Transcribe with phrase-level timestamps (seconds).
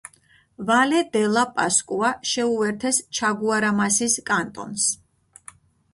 [0.69, 4.89] ვალე-დე-ლა-პასკუა შეუერთეს ჩაგუარამასის კანტონს.